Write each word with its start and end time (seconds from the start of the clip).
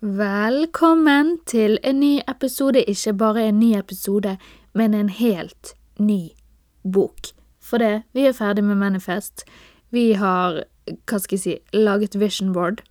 Velkommen 0.00 1.38
til 1.48 1.78
en 1.82 2.00
ny 2.02 2.18
episode, 2.28 2.82
ikke 2.84 3.14
bare 3.16 3.46
en 3.48 3.56
ny 3.56 3.70
episode, 3.78 4.34
men 4.76 4.94
en 4.94 5.08
helt 5.08 5.72
ny 5.96 6.34
bok. 6.84 7.30
For 7.64 7.80
det, 7.80 8.02
vi 8.12 8.26
er 8.28 8.34
ferdig 8.36 8.64
med 8.64 8.76
Manifest. 8.76 9.46
Vi 9.88 10.12
har, 10.20 10.66
hva 10.84 11.18
skal 11.18 11.38
jeg 11.38 11.40
si, 11.40 11.54
laget 11.72 12.18
vision 12.20 12.52
board. 12.52 12.82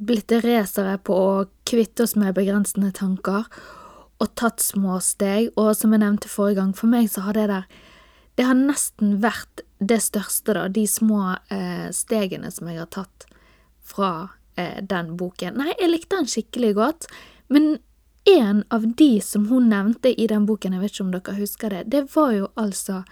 Blitt 0.00 0.32
racere 0.32 0.96
på 0.96 1.12
å 1.12 1.44
kvitte 1.68 2.06
oss 2.06 2.16
med 2.16 2.32
begrensende 2.38 2.88
tanker. 2.96 3.44
Og 4.16 4.32
tatt 4.40 4.64
små 4.64 4.96
steg. 5.04 5.50
Og 5.60 5.74
som 5.76 5.92
jeg 5.92 6.00
nevnte 6.06 6.32
forrige 6.32 6.62
gang, 6.62 6.72
for 6.72 6.88
meg 6.88 7.12
så 7.12 7.26
har 7.28 7.36
det 7.36 7.50
der 7.52 7.68
Det 8.36 8.44
har 8.44 8.56
nesten 8.56 9.20
vært 9.20 9.60
det 9.78 10.00
største, 10.00 10.56
da. 10.56 10.68
De 10.68 10.86
små 10.88 11.36
eh, 11.52 11.92
stegene 11.92 12.50
som 12.50 12.68
jeg 12.68 12.80
har 12.80 12.88
tatt 12.88 13.28
fra 13.80 14.35
eh, 14.56 14.82
den 14.82 15.16
boken. 15.16 15.58
Nei, 15.60 15.72
jeg 15.78 15.92
likte 15.92 16.18
den 16.18 16.30
skikkelig 16.30 16.74
godt, 16.78 17.08
men 17.52 17.76
en 18.26 18.64
av 18.74 18.86
de 18.98 19.20
som 19.22 19.46
hun 19.48 19.68
nevnte 19.70 20.10
i 20.20 20.26
den 20.26 20.46
boken, 20.46 20.74
jeg 20.74 20.82
vet 20.82 20.94
ikke 20.94 21.04
om 21.04 21.12
dere 21.14 21.36
husker 21.38 21.70
det, 21.70 21.82
det 21.94 22.02
var 22.16 22.32
jo 22.34 22.48
altså 22.58 23.04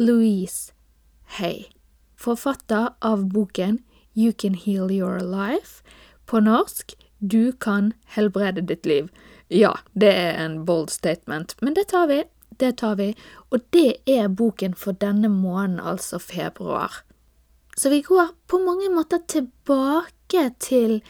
Louise 0.00 0.72
Hay, 1.38 1.68
forfatter 2.18 2.90
av 2.98 3.28
boken 3.30 3.78
You 4.18 4.32
Can 4.32 4.56
Heal 4.58 4.90
Your 4.90 5.20
Life, 5.22 5.84
på 6.26 6.42
norsk 6.42 6.96
Du 7.18 7.52
kan 7.52 7.92
helbrede 8.16 8.62
ditt 8.64 8.86
liv. 8.86 9.10
Ja, 9.52 9.74
det 9.92 10.10
er 10.16 10.38
en 10.40 10.64
bold 10.64 10.90
statement, 10.90 11.54
men 11.60 11.74
det 11.74 11.90
tar 11.92 12.06
vi, 12.08 12.22
det 12.58 12.78
tar 12.80 12.96
vi, 12.96 13.12
og 13.50 13.60
det 13.70 14.00
er 14.08 14.28
boken 14.28 14.74
for 14.74 14.96
denne 14.96 15.28
måneden, 15.28 15.80
altså 15.80 16.18
februar. 16.18 17.02
Så 17.76 17.90
vi 17.92 18.00
går 18.02 18.32
på 18.46 18.58
mange 18.58 18.88
måter 18.94 19.20
tilbake 19.28 20.19
til 20.60 21.02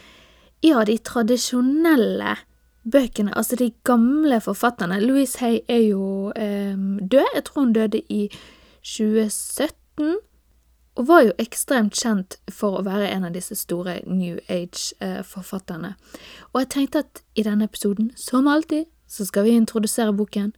ja, 0.62 0.84
de 0.84 0.98
tradisjonelle 0.98 2.37
bøkene, 2.91 3.37
altså 3.37 3.56
de 3.56 3.70
gamle 3.84 4.41
forfatterne. 4.41 5.01
Louise 5.01 5.39
Hay 5.39 5.61
er 5.69 5.83
jo 5.91 6.33
eh, 6.36 6.77
død, 7.11 7.34
jeg 7.34 7.44
tror 7.44 7.61
hun 7.61 7.72
døde 7.72 8.00
i 8.09 8.28
2017, 8.83 10.17
og 10.94 11.09
var 11.09 11.20
jo 11.20 11.33
ekstremt 11.39 11.94
kjent 11.94 12.36
for 12.50 12.78
å 12.78 12.84
være 12.84 13.09
en 13.11 13.25
av 13.25 13.34
disse 13.34 13.55
store 13.56 14.00
New 14.06 14.39
Age-forfatterne. 14.48 15.94
Og 16.53 16.61
jeg 16.61 16.70
tenkte 16.75 17.05
at 17.05 17.22
i 17.34 17.44
denne 17.47 17.64
episoden, 17.64 18.11
som 18.16 18.48
alltid, 18.48 18.84
så 19.09 19.25
skal 19.25 19.44
vi 19.44 19.56
introdusere 19.56 20.12
boken 20.12 20.53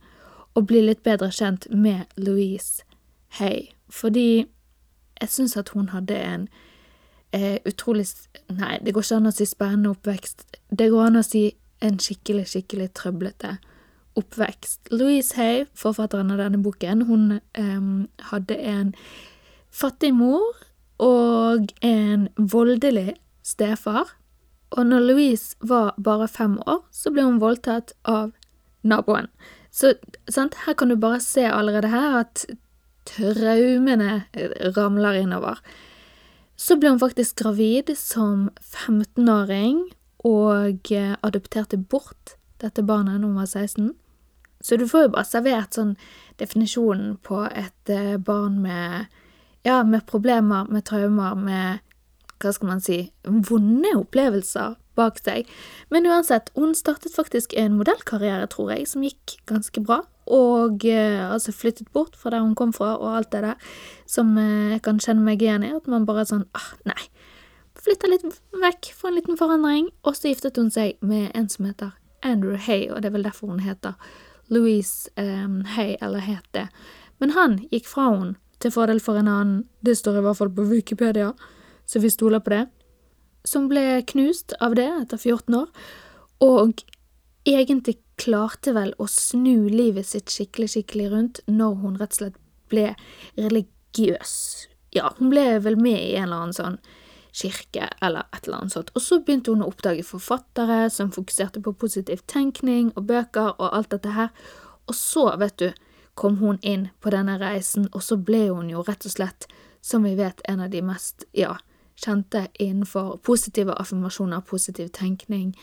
og 0.54 0.66
bli 0.66 0.82
litt 0.82 1.02
bedre 1.02 1.30
kjent 1.30 1.66
med 1.70 2.04
Louise 2.16 2.82
Hay, 3.38 3.72
fordi 3.88 4.44
jeg 5.20 5.28
syns 5.28 5.56
at 5.56 5.68
hun 5.72 5.88
hadde 5.88 6.16
en 6.18 6.48
eh, 7.32 7.58
utrolig 7.66 8.06
Nei, 8.58 8.78
det 8.82 8.94
går 8.94 9.04
ikke 9.06 9.18
an 9.20 9.30
å 9.30 9.34
si 9.34 9.46
spennende 9.48 9.92
oppvekst. 9.92 10.46
Det 10.70 10.88
går 10.92 11.10
an 11.10 11.20
å 11.20 11.26
si 11.26 11.44
en 11.82 11.98
skikkelig, 12.00 12.46
skikkelig 12.52 12.90
trøblete 12.98 13.56
oppvekst. 14.18 14.92
Louise 14.92 15.36
Hay, 15.38 15.64
forfatteren 15.78 16.32
av 16.34 16.40
denne 16.42 16.60
boken, 16.62 17.06
hun 17.08 17.38
um, 17.58 17.92
hadde 18.30 18.58
en 18.58 18.92
fattig 19.72 20.12
mor 20.14 20.52
og 21.02 21.72
en 21.86 22.28
voldelig 22.36 23.16
stefar. 23.46 24.12
Og 24.72 24.86
når 24.88 25.06
Louise 25.08 25.56
var 25.60 25.94
bare 26.00 26.28
fem 26.28 26.58
år, 26.66 26.84
så 26.92 27.12
ble 27.12 27.24
hun 27.26 27.40
voldtatt 27.42 27.94
av 28.08 28.32
naboen. 28.82 29.28
Så 29.72 29.94
sant, 30.28 30.56
her 30.66 30.76
kan 30.76 30.92
du 30.92 30.96
bare 31.00 31.20
se 31.24 31.44
allerede 31.48 31.88
her 31.92 32.20
at 32.22 32.44
traumene 33.08 34.22
ramler 34.76 35.22
innover. 35.22 35.60
Så 36.62 36.76
ble 36.78 36.92
hun 36.92 37.00
faktisk 37.02 37.40
gravid 37.42 37.90
som 37.98 38.46
15-åring 38.60 39.88
og 40.28 40.92
eh, 40.94 41.16
adopterte 41.26 41.80
bort 41.80 42.36
dette 42.62 42.84
barnet 42.86 43.18
når 43.18 43.32
hun 43.32 43.40
var 43.40 43.48
16. 43.50 43.88
Så 44.62 44.78
du 44.78 44.86
får 44.86 45.08
jo 45.08 45.14
bare 45.16 45.26
servert 45.26 45.74
sånn 45.74 45.96
definisjonen 46.38 47.16
på 47.26 47.40
et 47.50 47.90
eh, 47.90 48.14
barn 48.22 48.60
med 48.62 49.10
ja, 49.66 49.82
med 49.86 50.06
problemer, 50.06 50.70
med 50.70 50.86
traumer, 50.86 51.34
med 51.38 51.82
hva 52.42 52.54
skal 52.54 52.70
man 52.72 52.80
si, 52.82 52.98
vonde 53.22 53.92
opplevelser 53.98 54.74
bak 54.98 55.20
seg. 55.22 55.50
Men 55.94 56.06
uansett, 56.10 56.50
hun 56.58 56.74
startet 56.78 57.14
faktisk 57.14 57.54
en 57.58 57.78
modellkarriere, 57.78 58.48
tror 58.50 58.74
jeg, 58.74 58.88
som 58.90 59.06
gikk 59.06 59.38
ganske 59.50 59.82
bra. 59.86 60.02
Og 60.30 60.84
eh, 60.86 61.22
altså 61.26 61.52
flyttet 61.52 61.90
bort 61.92 62.16
fra 62.16 62.30
der 62.30 62.44
hun 62.44 62.54
kom 62.58 62.72
fra, 62.72 62.94
og 62.96 63.16
alt 63.16 63.32
det 63.32 63.42
der 63.42 63.72
som 64.06 64.36
eh, 64.38 64.74
jeg 64.74 64.82
kan 64.86 65.00
kjenne 65.02 65.24
meg 65.26 65.42
igjen 65.42 65.66
i. 65.66 65.72
At 65.74 65.88
man 65.90 66.06
bare 66.06 66.24
er 66.24 66.30
sånn 66.30 66.46
ah, 66.58 66.72
nei. 66.88 67.00
Flytta 67.82 68.10
litt 68.10 68.26
vekk 68.62 68.92
for 68.94 69.10
en 69.10 69.18
liten 69.18 69.38
forandring. 69.40 69.90
Og 70.06 70.18
så 70.18 70.30
giftet 70.30 70.60
hun 70.60 70.70
seg 70.70 71.00
med 71.00 71.30
en 71.34 71.48
som 71.50 71.66
heter 71.66 71.96
Andrew 72.22 72.56
Hay, 72.56 72.86
og 72.90 73.02
det 73.02 73.10
er 73.10 73.16
vel 73.16 73.26
derfor 73.26 73.50
hun 73.50 73.64
heter 73.64 73.98
Louise 74.52 75.10
eh, 75.16 75.48
Hay, 75.74 75.96
eller 76.00 76.22
het 76.22 76.46
det. 76.54 76.68
Men 77.18 77.34
han 77.34 77.58
gikk 77.70 77.90
fra 77.90 78.12
henne 78.12 78.36
til 78.62 78.70
fordel 78.70 79.00
for 79.02 79.18
en 79.18 79.26
annen, 79.26 79.64
det 79.82 79.96
står 79.98 80.20
i 80.20 80.22
hvert 80.22 80.38
fall 80.38 80.52
på 80.54 80.68
Wikipedia, 80.70 81.32
så 81.86 81.98
vi 81.98 82.12
stoler 82.14 82.38
på 82.38 82.52
det 82.54 82.62
som 83.44 83.66
ble 83.70 84.02
knust 84.06 84.54
av 84.62 84.76
det 84.78 84.86
etter 84.86 85.18
14 85.18 85.56
år, 85.58 85.68
og 86.42 86.82
egentlig 87.48 87.98
klarte 88.22 88.74
vel 88.76 88.94
å 89.02 89.08
snu 89.10 89.68
livet 89.70 90.06
sitt 90.08 90.32
skikkelig, 90.32 90.72
skikkelig 90.74 91.10
rundt 91.12 91.42
når 91.50 91.78
hun 91.82 92.00
rett 92.00 92.16
og 92.16 92.20
slett 92.20 92.40
ble 92.72 92.88
religiøs. 93.36 94.34
Ja, 94.92 95.12
hun 95.18 95.32
ble 95.32 95.46
vel 95.64 95.78
med 95.80 95.98
i 95.98 96.14
en 96.16 96.28
eller 96.28 96.44
annen 96.44 96.56
sånn 96.56 96.82
kirke 97.32 97.88
eller 98.00 98.28
et 98.32 98.46
eller 98.46 98.58
annet 98.58 98.72
sånt. 98.72 98.90
Og 98.94 99.02
så 99.02 99.20
begynte 99.24 99.52
hun 99.52 99.64
å 99.64 99.70
oppdage 99.72 100.04
forfattere 100.04 100.84
som 100.92 101.12
fokuserte 101.12 101.62
på 101.64 101.72
positiv 101.80 102.20
tenkning 102.28 102.92
og 102.94 103.06
bøker 103.08 103.54
og 103.56 103.68
alt 103.72 103.92
dette 103.94 104.12
her. 104.12 104.30
Og 104.88 104.96
så, 104.98 105.30
vet 105.40 105.56
du, 105.62 105.68
kom 106.14 106.36
hun 106.42 106.58
inn 106.60 106.90
på 107.00 107.12
denne 107.14 107.38
reisen, 107.40 107.88
og 107.92 108.04
så 108.04 108.18
ble 108.20 108.46
hun 108.50 108.68
jo 108.70 108.84
rett 108.84 109.06
og 109.08 109.14
slett, 109.14 109.48
som 109.80 110.04
vi 110.04 110.14
vet, 110.18 110.42
en 110.48 110.60
av 110.60 110.70
de 110.70 110.82
mest, 110.84 111.24
ja, 111.32 111.56
kjente 111.96 112.46
innenfor 112.60 113.16
positive 113.24 113.74
affirmasjoner, 113.80 114.44
positiv 114.46 114.92
tenkning, 114.92 115.54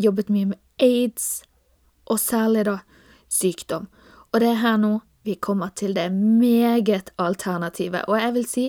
jobbet 0.00 0.32
mye 0.32 0.54
med 0.54 0.60
aids, 0.82 1.44
og 2.06 2.20
særlig 2.20 2.66
da 2.68 2.78
sykdom. 3.30 3.88
Og 4.32 4.40
det 4.42 4.50
er 4.50 4.62
her 4.62 4.76
nå 4.80 4.98
vi 5.24 5.38
kommer 5.40 5.70
til 5.76 5.94
det 5.96 6.10
meget 6.12 7.10
alternative, 7.18 8.04
og 8.08 8.20
jeg 8.20 8.34
vil 8.34 8.46
si 8.48 8.66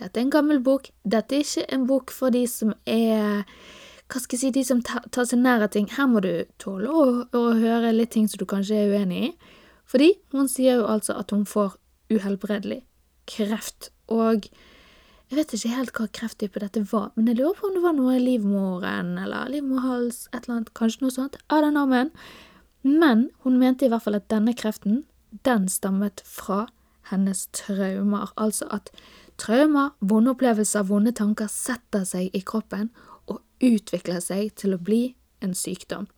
dette 0.00 0.18
er 0.18 0.24
en 0.24 0.32
gammel 0.32 0.58
bok, 0.64 0.88
dette 1.04 1.36
er 1.36 1.44
ikke 1.44 1.66
en 1.74 1.86
bok 1.86 2.10
for 2.10 2.34
de 2.34 2.46
som 2.48 2.72
er 2.88 3.44
hva 4.12 4.20
skal 4.20 4.36
jeg 4.36 4.40
si, 4.40 4.50
de 4.52 4.64
som 4.66 4.82
tar 4.84 5.24
seg 5.28 5.40
nær 5.40 5.62
av 5.64 5.70
ting. 5.72 5.86
Her 5.88 6.08
må 6.10 6.20
du 6.24 6.44
tåle 6.60 6.90
å, 6.90 7.04
å 7.32 7.42
høre 7.56 7.94
litt 7.94 8.12
ting 8.12 8.26
som 8.28 8.42
du 8.42 8.46
kanskje 8.48 8.82
er 8.82 8.92
uenig 8.92 9.22
i, 9.28 9.30
fordi 9.88 10.10
hun 10.34 10.50
sier 10.50 10.80
jo 10.80 10.88
altså 10.90 11.16
at 11.20 11.32
hun 11.32 11.46
får 11.48 11.78
uhelbredelig 12.12 12.82
kreft, 13.30 13.92
og 14.12 14.48
jeg 15.32 15.38
vet 15.38 15.54
ikke 15.56 15.72
helt 15.72 15.92
hva 15.96 16.06
krefttype 16.18 16.60
dette 16.60 16.82
var, 16.90 17.12
men 17.16 17.30
jeg 17.30 17.38
lurer 17.38 17.56
på 17.56 17.68
om 17.70 17.76
det 17.76 17.84
var 17.86 17.94
noe 17.96 18.18
i 18.18 18.20
livmoren 18.20 19.14
eller 19.22 19.48
livmorhals, 19.54 20.26
et 20.32 20.42
eller 20.42 20.58
annet, 20.58 20.72
kanskje 20.76 21.06
noe 21.06 21.14
sånt. 21.14 21.38
I 21.48 21.62
don't 21.62 21.72
know, 21.72 21.88
men. 21.88 22.10
Men 22.82 23.28
hun 23.44 23.58
mente 23.58 23.86
i 23.86 23.90
hvert 23.92 24.04
fall 24.04 24.18
at 24.18 24.30
denne 24.30 24.54
kreften, 24.58 25.04
den 25.46 25.68
stammet 25.70 26.22
fra 26.26 26.66
hennes 27.10 27.46
traumer. 27.56 28.32
Altså 28.36 28.66
at 28.74 28.90
traumer, 29.40 29.94
vonde 30.00 30.34
opplevelser, 30.34 30.86
vonde 30.88 31.14
tanker 31.16 31.50
setter 31.50 32.04
seg 32.08 32.34
i 32.34 32.42
kroppen 32.46 32.90
og 33.30 33.40
utvikler 33.62 34.20
seg 34.22 34.52
til 34.58 34.74
å 34.74 34.82
bli 34.82 35.14
en 35.42 35.54
sykdom. 35.58 36.08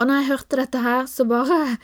Og 0.00 0.08
når 0.08 0.20
jeg 0.20 0.30
hørte 0.32 0.60
dette 0.60 0.84
her, 0.84 1.06
så 1.06 1.26
bare 1.28 1.78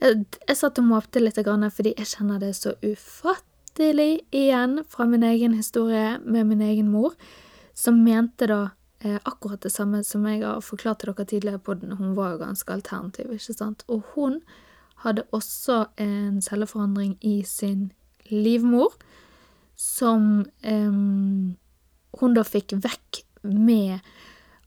Jeg, 0.00 0.24
jeg 0.48 0.56
satt 0.56 0.78
og 0.80 0.86
måpte 0.88 1.20
litt, 1.20 1.36
fordi 1.36 1.90
jeg 1.92 2.08
kjenner 2.08 2.38
det 2.40 2.54
så 2.56 2.70
ufattelig 2.80 4.22
igjen 4.32 4.78
fra 4.88 5.04
min 5.04 5.22
egen 5.22 5.52
historie 5.52 6.14
med 6.24 6.46
min 6.48 6.62
egen 6.64 6.88
mor, 6.88 7.12
som 7.76 8.00
mente 8.00 8.48
da 8.48 8.70
akkurat 9.00 9.62
det 9.62 9.72
samme 9.72 10.02
som 10.04 10.26
jeg 10.28 10.42
har 10.44 10.60
forklart 10.60 11.00
til 11.00 11.12
dere 11.12 11.24
tidligere 11.24 11.58
på 11.58 11.74
den. 11.74 11.92
Hun 11.96 12.16
var 12.16 12.34
jo 12.34 12.42
ganske 12.42 12.72
alternativ, 12.72 13.30
ikke 13.32 13.54
sant? 13.56 13.84
Og 13.88 14.02
hun 14.14 14.40
hadde 15.04 15.24
også 15.32 15.86
en 15.96 16.42
celleforandring 16.42 17.16
i 17.24 17.42
sin 17.42 17.92
livmor, 18.30 18.92
som 19.76 20.44
eh, 20.62 20.92
hun 22.20 22.36
da 22.36 22.44
fikk 22.44 22.76
vekk 22.84 23.22
med 23.42 23.98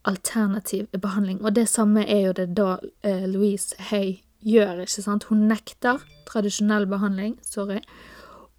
alternativ 0.03 0.87
behandling. 1.01 1.41
Og 1.45 1.55
det 1.55 1.69
samme 1.69 2.07
er 2.09 2.25
jo 2.27 2.33
det 2.33 2.49
da 2.57 2.77
eh, 3.03 3.27
Louise 3.29 3.75
Hay 3.79 4.23
gjør, 4.41 4.83
ikke 4.83 5.05
sant? 5.05 5.29
Hun 5.29 5.47
nekter 5.47 6.01
tradisjonell 6.27 6.87
behandling, 6.89 7.37
sorry, 7.45 7.79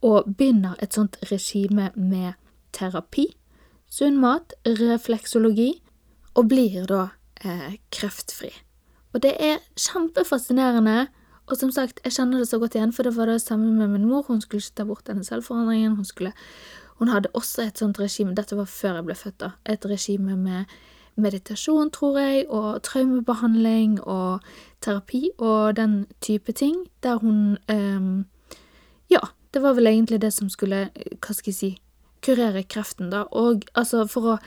og 0.05 0.29
begynner 0.37 0.77
et 0.83 0.95
sånt 0.95 1.19
regime 1.31 1.91
med 1.97 2.33
terapi, 2.73 3.27
sunn 3.95 4.19
mat, 4.23 4.55
refleksologi, 4.67 5.71
og 6.35 6.49
blir 6.51 6.87
da 6.91 7.09
eh, 7.45 7.77
kreftfri. 7.95 8.51
Og 9.15 9.23
det 9.23 9.37
er 9.39 9.61
kjempefascinerende, 9.79 11.07
og 11.47 11.59
som 11.61 11.71
sagt, 11.71 12.01
jeg 12.05 12.17
kjenner 12.17 12.41
det 12.41 12.49
så 12.49 12.59
godt 12.59 12.75
igjen, 12.75 12.93
for 12.93 13.07
det 13.07 13.15
var 13.17 13.31
det 13.31 13.43
samme 13.43 13.71
med 13.77 13.93
min 13.93 14.09
mor, 14.09 14.25
hun 14.27 14.41
skulle 14.43 14.65
ikke 14.65 14.81
ta 14.81 14.89
bort 14.89 15.07
denne 15.07 15.25
selvforandringen, 15.25 15.97
hun 15.97 16.05
skulle 16.05 16.33
Hun 16.95 17.09
hadde 17.09 17.29
også 17.35 17.63
et 17.63 17.79
sånt 17.79 17.99
regime, 17.99 18.37
dette 18.39 18.55
var 18.55 18.69
før 18.71 18.95
jeg 18.95 19.05
ble 19.05 19.15
født, 19.19 19.41
da, 19.41 19.49
et 19.67 19.87
regime 19.87 20.37
med 20.37 20.65
meditasjon, 21.17 21.91
tror 21.91 22.19
jeg, 22.19 22.45
og 22.49 22.83
traumebehandling 22.87 23.97
og 24.01 24.41
terapi 24.81 25.31
og 25.39 25.77
den 25.77 26.07
type 26.21 26.53
ting, 26.53 26.87
der 27.03 27.19
hun 27.19 27.59
eh, 27.69 28.25
Ja, 29.11 29.19
det 29.55 29.63
var 29.63 29.75
vel 29.75 29.87
egentlig 29.87 30.21
det 30.21 30.33
som 30.33 30.49
skulle, 30.49 30.89
hva 31.19 31.35
skal 31.35 31.51
jeg 31.51 31.59
si, 31.59 31.73
kurere 32.25 32.65
kreften, 32.65 33.11
da. 33.13 33.25
Og 33.31 33.67
altså, 33.77 34.07
for 34.11 34.35
å 34.35 34.39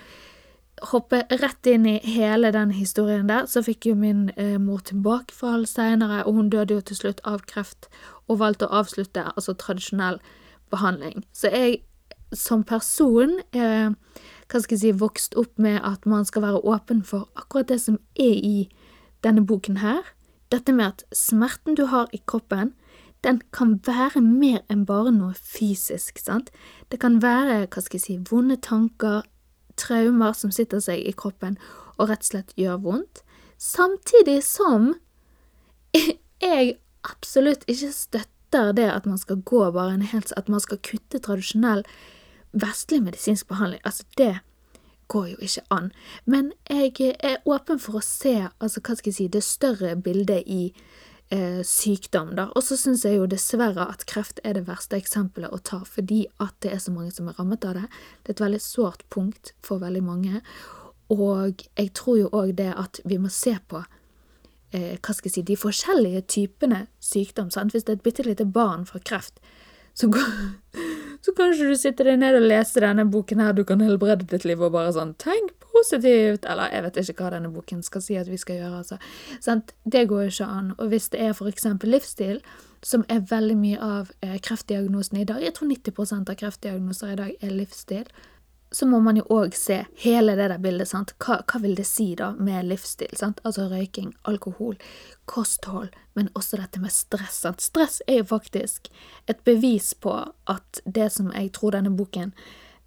hoppe 0.92 1.24
rett 1.42 1.70
inn 1.70 1.88
i 1.90 1.98
hele 2.06 2.52
den 2.54 2.72
historien 2.76 3.30
der, 3.30 3.48
så 3.50 3.64
fikk 3.66 3.90
jo 3.90 3.96
min 3.98 4.28
eh, 4.38 4.58
mor 4.62 4.84
tilbakefall 4.86 5.66
seinere, 5.70 6.24
og 6.26 6.38
hun 6.38 6.52
døde 6.54 6.78
jo 6.78 6.86
til 6.86 7.00
slutt 7.00 7.24
av 7.26 7.46
kreft, 7.50 7.90
og 8.28 8.42
valgte 8.44 8.68
å 8.68 8.82
avslutte 8.84 9.26
altså 9.34 9.56
tradisjonell 9.58 10.20
behandling. 10.74 11.24
Så 11.34 11.50
jeg 11.54 11.82
som 12.36 12.64
person 12.68 13.40
er 13.56 13.96
hva 14.48 14.62
skal 14.64 14.76
jeg 14.76 14.82
si, 14.82 14.92
vokst 15.00 15.36
opp 15.40 15.58
med 15.60 15.80
at 15.84 16.06
man 16.08 16.26
skal 16.28 16.44
være 16.46 16.64
åpen 16.64 17.02
for 17.04 17.28
akkurat 17.40 17.68
det 17.72 17.80
som 17.84 18.00
er 18.20 18.36
i 18.36 18.68
denne 19.24 19.44
boken 19.48 19.80
her. 19.82 20.04
Dette 20.52 20.72
med 20.72 20.94
at 20.94 21.04
smerten 21.16 21.76
du 21.76 21.88
har 21.92 22.08
i 22.16 22.22
kroppen, 22.24 22.72
den 23.26 23.42
kan 23.52 23.78
være 23.86 24.22
mer 24.22 24.62
enn 24.72 24.86
bare 24.86 25.12
noe 25.12 25.34
fysisk, 25.34 26.20
sant. 26.22 26.52
Det 26.92 27.00
kan 27.02 27.22
være, 27.24 27.66
hva 27.66 27.84
skal 27.84 27.98
jeg 27.98 28.06
si, 28.06 28.18
vonde 28.30 28.60
tanker, 28.62 29.26
traumer 29.78 30.34
som 30.38 30.54
sitter 30.54 30.82
seg 30.82 31.04
i 31.06 31.14
kroppen 31.14 31.58
og 31.98 32.10
rett 32.10 32.26
og 32.26 32.32
slett 32.32 32.56
gjør 32.58 32.82
vondt, 32.86 33.22
samtidig 33.62 34.40
som 34.46 34.94
jeg 36.44 36.78
absolutt 37.08 37.66
ikke 37.70 37.92
støtter 37.94 38.74
det 38.78 38.88
at 38.90 39.06
man 39.06 39.20
skal 39.22 39.42
gå 39.42 39.64
bare 39.72 39.98
en 39.98 40.06
helse, 40.06 40.34
At 40.38 40.50
man 40.50 40.60
skal 40.60 40.78
kutte 40.78 41.20
tradisjonell 41.20 41.84
vestlig 42.54 43.04
medisinsk 43.04 43.48
behandling. 43.48 43.82
Altså, 43.84 44.04
det 44.18 44.40
går 45.08 45.28
jo 45.28 45.38
ikke 45.42 45.62
an. 45.72 45.92
Men 46.26 46.52
jeg 46.70 47.16
er 47.20 47.38
åpen 47.46 47.80
for 47.80 48.00
å 48.00 48.04
se, 48.04 48.48
altså 48.60 48.82
hva 48.82 48.96
skal 48.96 49.12
jeg 49.12 49.18
si, 49.18 49.28
det 49.28 49.44
større 49.44 49.96
bildet 49.96 50.44
i 50.48 50.74
eh, 51.30 51.62
sykdom, 51.64 52.34
da. 52.38 52.48
Og 52.56 52.64
så 52.64 52.78
syns 52.80 53.06
jeg 53.06 53.20
jo 53.20 53.28
dessverre 53.30 53.88
at 53.92 54.06
kreft 54.10 54.42
er 54.48 54.58
det 54.58 54.66
verste 54.70 54.98
eksempelet 55.00 55.54
å 55.54 55.60
ta, 55.60 55.82
fordi 55.88 56.26
at 56.44 56.56
det 56.66 56.74
er 56.74 56.82
så 56.84 56.94
mange 56.96 57.14
som 57.16 57.30
er 57.30 57.38
rammet 57.40 57.68
av 57.68 57.78
det. 57.78 57.86
Det 58.24 58.34
er 58.34 58.38
et 58.38 58.46
veldig 58.46 58.64
sårt 58.64 59.06
punkt 59.14 59.54
for 59.66 59.84
veldig 59.84 60.04
mange. 60.06 60.42
Og 61.14 61.64
jeg 61.78 61.94
tror 61.96 62.20
jo 62.20 62.34
òg 62.36 62.56
det 62.60 62.74
at 62.76 63.00
vi 63.08 63.20
må 63.22 63.32
se 63.32 63.56
på 63.70 63.84
eh, 64.76 64.96
hva 65.00 65.14
skal 65.16 65.30
jeg 65.30 65.38
si, 65.38 65.46
de 65.48 65.60
forskjellige 65.60 66.26
typene 66.34 66.86
sykdom. 67.04 67.52
Sant? 67.54 67.76
Hvis 67.76 67.88
det 67.88 67.96
er 67.96 68.02
et 68.02 68.08
bitte 68.08 68.28
lite 68.28 68.48
barn 68.48 68.86
fra 68.88 69.00
kreft, 69.00 69.40
så, 69.98 70.10
så 71.24 71.36
kanskje 71.38 71.72
du 71.72 71.78
sitter 71.80 72.12
deg 72.12 72.20
ned 72.22 72.40
og 72.40 72.50
leser 72.50 72.86
denne 72.86 73.08
boken 73.10 73.44
her, 73.44 73.56
du 73.56 73.64
kan 73.68 73.84
helbrede 73.84 74.28
ditt 74.30 74.46
liv 74.48 74.62
og 74.62 74.76
bare 74.76 74.94
sånn 74.96 75.16
Tenk 75.22 75.67
positivt! 75.78 76.46
Eller 76.46 76.74
jeg 76.74 76.86
vet 76.86 77.02
ikke 77.04 77.24
hva 77.24 77.34
denne 77.38 77.52
boken 77.54 77.84
skal 77.86 78.04
si 78.04 78.18
at 78.20 78.30
vi 78.32 78.40
skal 78.42 78.62
gjøre, 78.62 78.84
altså. 78.84 79.62
Det 79.86 80.08
går 80.10 80.24
jo 80.28 80.34
ikke 80.34 80.54
an. 80.60 80.72
Og 80.78 80.94
hvis 80.94 81.10
det 81.14 81.22
er 81.22 81.44
eksempel 81.48 81.94
livsstil, 81.94 82.42
som 82.84 83.06
er 83.10 83.26
veldig 83.30 83.58
mye 83.58 83.78
av 83.82 84.10
eh, 84.22 84.38
kreftdiagnosene 84.44 85.22
i 85.24 85.28
dag, 85.28 85.44
jeg 85.44 85.56
tror 85.58 85.72
90 85.72 86.18
av 86.30 86.36
kreftdiagnoser 86.40 87.14
i 87.14 87.22
dag 87.22 87.46
er 87.46 87.56
livsstil, 87.56 88.10
så 88.72 88.86
må 88.86 89.00
man 89.00 89.16
jo 89.16 89.24
òg 89.32 89.56
se 89.56 89.80
hele 90.04 90.36
det 90.36 90.50
der 90.52 90.60
bildet, 90.60 90.90
sant. 90.92 91.14
Hva, 91.24 91.40
hva, 91.48 91.62
vil 91.64 91.78
det 91.78 91.88
si 91.88 92.10
da 92.20 92.34
med 92.36 92.68
livsstil, 92.68 93.14
sant? 93.16 93.40
Altså 93.48 93.70
røyking, 93.72 94.12
alkohol, 94.28 94.76
kosthold, 95.26 95.94
men 96.20 96.30
også 96.36 96.60
dette 96.60 96.82
med 96.84 96.92
stress, 96.92 97.42
sant. 97.46 97.64
Stress 97.64 98.02
er 98.08 98.22
jo 98.22 98.30
faktisk 98.34 98.92
et 99.32 99.44
bevis 99.48 99.94
på 99.96 100.18
at 100.52 100.82
det 100.84 101.10
som 101.16 101.32
jeg 101.32 101.54
tror 101.56 101.78
denne 101.78 101.96
boken 101.96 102.36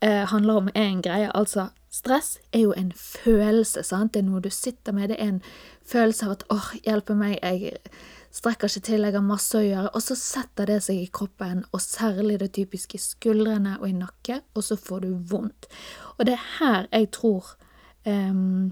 eh, 0.01 0.25
handler 0.31 0.63
om, 0.63 0.71
er 0.75 0.89
en 0.89 1.03
greie. 1.03 1.31
Altså, 1.37 1.69
stress 1.91 2.39
er 2.53 2.67
jo 2.67 2.73
en 2.77 2.93
følelse, 2.97 3.83
sant. 3.83 4.15
Det 4.15 4.23
er 4.23 4.29
noe 4.29 4.43
du 4.45 4.51
sitter 4.51 4.97
med. 4.97 5.11
Det 5.11 5.21
er 5.21 5.35
en 5.35 5.43
følelse 5.87 6.27
av 6.27 6.39
at 6.39 6.47
åh, 6.55 6.73
hjelpe 6.87 7.17
meg, 7.19 7.39
jeg 7.43 7.79
strekker 8.31 8.71
ikke 8.71 8.85
til, 8.87 9.05
jeg 9.05 9.17
har 9.17 9.27
masse 9.27 9.59
å 9.59 9.65
gjøre. 9.65 9.91
Og 9.95 10.05
så 10.05 10.17
setter 10.19 10.71
det 10.71 10.79
seg 10.87 11.03
i 11.03 11.11
kroppen, 11.13 11.65
og 11.73 11.83
særlig 11.83 12.39
det 12.43 12.53
typiske 12.59 12.99
i 12.99 13.03
skuldrene 13.03 13.77
og 13.81 13.89
i 13.89 13.97
nakke, 13.97 14.41
og 14.55 14.67
så 14.67 14.79
får 14.79 15.07
du 15.07 15.11
vondt. 15.33 15.71
Og 16.19 16.27
det 16.29 16.37
er 16.37 16.47
her 16.61 16.89
jeg 16.93 17.11
tror 17.17 17.55
um, 18.07 18.71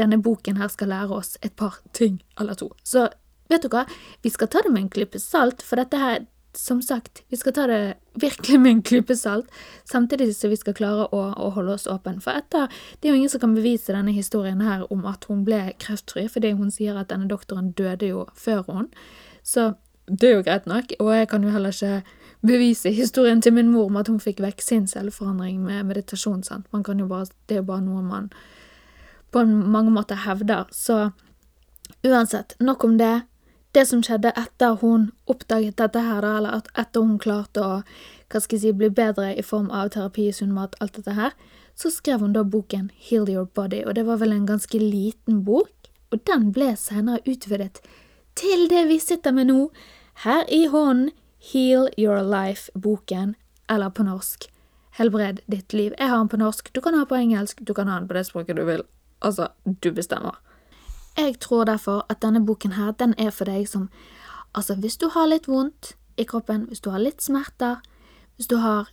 denne 0.00 0.20
boken 0.22 0.60
her 0.60 0.72
skal 0.72 0.92
lære 0.92 1.20
oss 1.20 1.36
et 1.42 1.56
par 1.56 1.80
ting 1.96 2.22
eller 2.40 2.56
to. 2.56 2.70
Så 2.84 3.08
vet 3.50 3.64
du 3.64 3.70
hva, 3.72 3.84
vi 4.24 4.32
skal 4.32 4.50
ta 4.50 4.64
det 4.64 4.72
med 4.72 4.86
en 4.86 4.92
klype 4.92 5.20
salt, 5.22 5.64
for 5.64 5.80
dette 5.80 6.00
her 6.00 6.24
som 6.58 6.82
sagt, 6.82 7.22
vi 7.28 7.36
skal 7.36 7.52
ta 7.52 7.66
det 7.66 7.94
virkelig 8.14 8.60
med 8.60 8.70
en 8.70 8.82
klype 8.82 9.16
salt, 9.16 9.48
samtidig 9.84 10.30
som 10.36 10.50
vi 10.50 10.56
skal 10.56 10.74
klare 10.74 11.06
å, 11.12 11.22
å, 11.36 11.50
holde 11.56 11.76
oss 11.76 11.86
åpen. 11.90 12.20
For 12.24 12.38
etter, 12.38 12.72
det 13.00 13.08
er 13.08 13.14
jo 13.14 13.20
ingen 13.20 13.32
som 13.32 13.42
kan 13.42 13.56
bevise 13.56 13.94
denne 13.94 14.14
historien 14.16 14.62
her 14.64 14.86
om 14.92 15.04
at 15.08 15.28
hun 15.30 15.44
ble 15.46 15.60
kreftfri, 15.82 16.26
fordi 16.32 16.54
hun 16.56 16.72
sier 16.72 16.96
at 16.98 17.10
denne 17.12 17.28
doktoren 17.30 17.72
døde 17.76 18.10
jo 18.12 18.24
før 18.34 18.64
hun. 18.70 18.88
Så 19.46 19.74
det 20.06 20.30
er 20.30 20.38
jo 20.38 20.46
greit 20.46 20.66
nok, 20.70 20.96
og 21.02 21.12
jeg 21.14 21.28
kan 21.30 21.44
jo 21.44 21.52
heller 21.52 21.74
ikke 21.74 22.02
bevise 22.46 22.92
historien 22.94 23.40
til 23.42 23.54
min 23.56 23.70
mor 23.72 23.90
om 23.90 23.96
at 24.00 24.08
hun 24.08 24.20
fikk 24.22 24.40
vekk 24.44 24.62
sin 24.62 24.86
selvforandring 24.90 25.60
med 25.64 25.86
meditasjon, 25.88 26.44
sant. 26.46 26.66
Man 26.72 26.84
kan 26.86 27.00
jo 27.02 27.08
bare, 27.10 27.26
det 27.48 27.58
er 27.58 27.64
jo 27.64 27.70
bare 27.70 27.84
noe 27.84 28.04
man 28.06 28.30
på 29.34 29.42
mange 29.44 29.90
måter 29.90 30.22
hevder. 30.24 30.68
Så 30.70 31.10
uansett, 32.06 32.54
nok 32.60 32.84
om 32.84 32.96
det 33.00 33.26
det 33.76 33.84
som 33.86 34.00
skjedde 34.04 34.32
etter 34.40 34.78
hun 34.80 35.10
oppdaget 35.28 35.76
dette 35.76 36.00
her, 36.00 36.22
da, 36.24 36.36
eller 36.38 36.70
etter 36.80 37.04
hun 37.04 37.18
klarte 37.20 37.60
å 37.60 37.74
hva 38.26 38.40
skal 38.42 38.56
jeg 38.56 38.62
si, 38.62 38.72
bli 38.74 38.88
bedre 38.90 39.34
i 39.36 39.44
form 39.44 39.68
av 39.70 39.92
terapi, 39.94 40.30
sunn 40.34 40.54
mat, 40.56 40.74
alt 40.80 40.96
dette 40.96 41.14
her, 41.14 41.36
så 41.76 41.92
skrev 41.92 42.24
hun 42.24 42.32
da 42.34 42.42
boken 42.42 42.88
Heal 42.96 43.28
Your 43.30 43.46
Body, 43.46 43.82
og 43.84 43.94
det 43.98 44.06
var 44.08 44.18
vel 44.22 44.32
en 44.34 44.48
ganske 44.48 44.80
liten 44.80 45.44
bok, 45.46 45.90
og 46.10 46.24
den 46.26 46.48
ble 46.56 46.72
senere 46.80 47.20
utvidet 47.28 47.82
til 48.38 48.66
det 48.72 48.86
vi 48.88 48.98
sitter 49.02 49.34
med 49.36 49.50
nå, 49.52 49.68
her 50.24 50.48
i 50.52 50.64
hånden, 50.72 51.12
Heal 51.46 51.90
Your 52.00 52.24
Life-boken, 52.26 53.36
eller 53.70 53.92
på 53.94 54.06
norsk, 54.08 54.48
Helbred 54.96 55.42
ditt 55.46 55.74
liv. 55.76 55.92
Jeg 55.98 56.08
har 56.08 56.18
den 56.18 56.32
på 56.32 56.40
norsk, 56.40 56.72
du 56.72 56.80
kan 56.80 56.96
ha 56.96 57.04
den 57.04 57.10
på 57.12 57.18
engelsk, 57.20 57.60
du 57.60 57.74
kan 57.76 57.90
ha 57.92 58.00
den 58.00 58.08
på 58.08 58.16
det 58.16 58.24
språket 58.26 58.56
du 58.56 58.64
vil. 58.64 58.82
Altså, 59.20 59.50
du 59.62 59.90
bestemmer. 59.92 60.40
Jeg 61.16 61.38
tror 61.40 61.64
derfor 61.64 62.04
at 62.08 62.22
denne 62.22 62.44
boken 62.46 62.72
her, 62.72 62.92
den 62.92 63.14
er 63.18 63.30
for 63.30 63.44
deg 63.44 63.68
som 63.68 63.90
Altså, 64.56 64.74
hvis 64.74 64.96
du 64.96 65.10
har 65.12 65.26
litt 65.28 65.48
vondt 65.48 65.96
i 66.16 66.24
kroppen, 66.24 66.62
hvis 66.70 66.80
du 66.80 66.88
har 66.90 66.98
litt 66.98 67.20
smerter, 67.20 67.76
hvis 68.36 68.46
du 68.48 68.56
har 68.56 68.88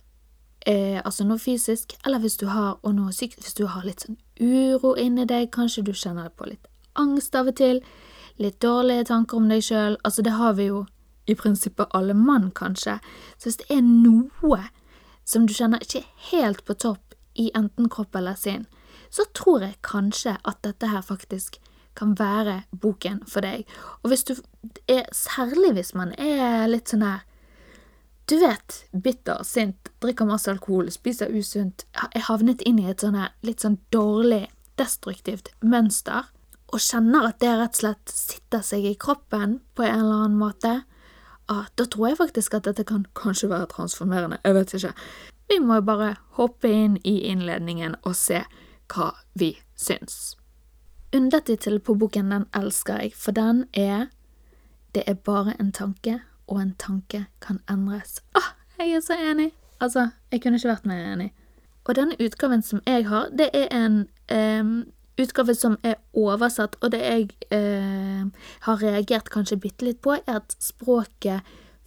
eh, 0.66 1.00
altså 1.04 1.24
noe 1.24 1.38
fysisk, 1.38 1.94
eller 2.04 2.20
hvis 2.20 2.36
du 2.36 2.46
har 2.46 2.76
noe 2.84 3.12
sykt, 3.12 3.40
hvis 3.40 3.56
du 3.56 3.66
har 3.66 3.86
litt 3.86 4.04
sånn 4.04 4.18
uro 4.40 4.94
inni 5.00 5.24
deg, 5.24 5.48
kanskje 5.54 5.86
du 5.86 5.94
kjenner 5.96 6.28
på 6.28 6.50
litt 6.50 6.68
angst 7.00 7.34
av 7.34 7.48
og 7.48 7.56
til, 7.56 7.80
litt 8.36 8.60
dårlige 8.60 9.08
tanker 9.08 9.40
om 9.40 9.48
deg 9.48 9.64
sjøl, 9.64 9.96
altså 10.04 10.22
det 10.26 10.36
har 10.36 10.56
vi 10.58 10.68
jo 10.68 10.84
i 11.26 11.34
prinsippet 11.34 11.96
alle 11.96 12.14
mann, 12.14 12.50
kanskje, 12.52 12.98
så 13.38 13.48
hvis 13.48 13.60
det 13.62 13.70
er 13.72 13.84
noe 13.84 14.66
som 15.24 15.46
du 15.48 15.54
kjenner 15.56 15.80
ikke 15.80 16.04
helt 16.30 16.64
på 16.68 16.76
topp 16.76 17.14
i 17.40 17.50
enten 17.56 17.88
kropp 17.88 18.16
eller 18.20 18.36
sinn, 18.36 18.66
så 19.10 19.24
tror 19.32 19.64
jeg 19.64 19.80
kanskje 19.86 20.36
at 20.44 20.60
dette 20.66 20.90
her 20.90 21.00
faktisk 21.00 21.56
kan 21.98 22.14
være 22.18 22.62
boken 22.80 23.22
for 23.30 23.44
deg. 23.44 23.68
Og 24.02 24.12
hvis 24.12 24.26
du 24.28 24.34
er 24.88 25.04
Særlig 25.12 25.74
hvis 25.76 25.94
man 25.94 26.14
er 26.18 26.66
litt 26.70 26.88
sånn 26.88 27.04
her 27.04 27.24
Du 28.30 28.38
vet, 28.40 28.78
bitter, 28.92 29.42
sint, 29.44 29.90
drikker 30.00 30.24
masse 30.24 30.48
alkohol, 30.48 30.88
spiser 30.90 31.28
usunt, 31.28 31.84
er 31.92 32.24
havnet 32.24 32.62
inn 32.64 32.78
i 32.80 32.86
et 32.88 33.04
sånn 33.04 33.18
her 33.18 33.34
litt 33.44 33.60
sånn 33.60 33.76
dårlig, 33.92 34.46
destruktivt 34.80 35.50
mønster, 35.60 36.30
og 36.72 36.80
kjenner 36.80 37.28
at 37.28 37.42
det 37.44 37.52
rett 37.52 37.76
og 37.76 37.80
slett 37.82 38.14
sitter 38.16 38.64
seg 38.64 38.86
i 38.88 38.94
kroppen 38.96 39.58
på 39.76 39.84
en 39.84 40.06
eller 40.06 40.24
annen 40.24 40.40
måte, 40.40 40.72
ah, 41.52 41.66
da 41.76 41.84
tror 41.84 42.08
jeg 42.08 42.20
faktisk 42.22 42.56
at 42.56 42.64
dette 42.70 42.86
kan 42.88 43.04
kanskje 43.12 43.52
være 43.52 43.68
transformerende. 43.74 44.40
Jeg 44.40 44.56
vet 44.56 44.74
ikke. 44.78 44.94
Vi 45.52 45.60
må 45.60 45.80
bare 45.84 46.14
hoppe 46.38 46.72
inn 46.72 46.96
i 47.04 47.18
innledningen 47.28 47.98
og 48.02 48.16
se 48.16 48.40
hva 48.88 49.12
vi 49.38 49.52
syns. 49.76 50.34
Undertittel 51.14 51.78
på 51.80 51.94
boken 51.94 52.30
den 52.32 52.44
elsker 52.54 52.98
jeg, 52.98 53.12
for 53.14 53.32
den 53.32 53.64
er 53.72 54.06
Det 54.94 55.02
er 55.06 55.14
bare 55.14 55.54
en 55.60 55.72
tanke, 55.72 56.20
og 56.46 56.60
en 56.62 56.74
tanke 56.78 57.26
kan 57.40 57.58
endres. 57.70 58.20
Åh, 58.36 58.50
jeg 58.78 58.94
er 58.94 59.00
så 59.00 59.14
enig! 59.30 59.52
Altså, 59.80 60.08
jeg 60.32 60.42
kunne 60.42 60.56
ikke 60.56 60.68
vært 60.68 60.86
mer 60.86 61.12
enig. 61.12 61.32
Og 61.84 61.96
denne 61.96 62.14
utgaven 62.20 62.62
som 62.62 62.80
jeg 62.86 63.08
har, 63.08 63.28
det 63.38 63.48
er 63.54 63.66
en 63.74 63.96
um, 64.60 64.84
utgave 65.18 65.54
som 65.54 65.76
er 65.82 65.94
oversatt, 66.14 66.76
og 66.80 66.92
det 66.92 67.00
jeg 67.00 67.28
uh, 67.50 68.30
har 68.60 68.82
reagert 68.82 69.30
kanskje 69.30 69.58
bitte 69.60 69.84
litt 69.84 70.00
på, 70.02 70.14
er 70.14 70.38
at 70.38 70.56
språket 70.62 71.42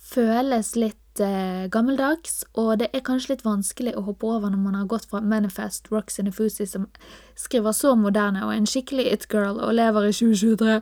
føles 0.07 0.73
litt 0.79 1.21
eh, 1.23 1.67
gammeldags, 1.71 2.41
og 2.59 2.77
det 2.81 2.89
er 2.93 3.03
kanskje 3.05 3.35
litt 3.35 3.45
vanskelig 3.45 3.95
å 3.97 4.05
hoppe 4.07 4.29
over 4.29 4.53
når 4.53 4.63
man 4.63 4.79
har 4.79 4.89
gått 4.91 5.09
fra 5.11 5.21
Manifest, 5.21 5.91
Roxy 5.91 6.25
Fusi, 6.31 6.67
som 6.69 6.87
skriver 7.35 7.75
så 7.75 7.95
moderne 7.99 8.45
og 8.45 8.53
er 8.53 8.61
en 8.61 8.69
skikkelig 8.69 9.09
it-girl 9.13 9.59
og 9.59 9.75
lever 9.77 10.09
i 10.09 10.15
2023, 10.15 10.79